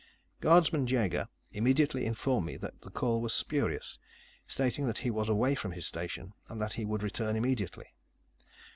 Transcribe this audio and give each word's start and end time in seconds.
Guardsman 0.39 0.87
Jaeger 0.87 1.27
immediately 1.51 2.07
informed 2.07 2.47
me 2.47 2.57
that 2.57 2.81
the 2.81 2.89
call 2.89 3.21
was 3.21 3.35
spurious, 3.35 3.99
stating 4.47 4.87
that 4.87 4.97
he 4.97 5.11
was 5.11 5.29
away 5.29 5.53
from 5.53 5.73
his 5.73 5.85
station, 5.85 6.33
and 6.49 6.59
that 6.59 6.73
he 6.73 6.85
would 6.85 7.03
return 7.03 7.35
immediately. 7.35 7.85